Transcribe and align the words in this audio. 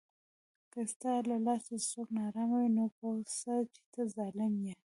که 0.73 0.81
ستا 0.91 1.13
له 1.29 1.37
لاسه 1.45 1.75
څوک 1.91 2.07
ناارام 2.17 2.49
وي، 2.57 2.67
نو 2.77 2.83
پوه 2.97 3.15
سه 3.39 3.53
چې 3.73 3.81
ته 3.91 4.01
ظالم 4.15 4.53
یې 4.65 4.73